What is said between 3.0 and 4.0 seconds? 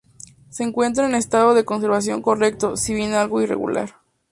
algo irregular.